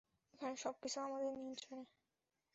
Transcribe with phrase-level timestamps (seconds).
[0.33, 1.83] এখানে সবকিছু আমাদের নিয়ন্ত্রণে!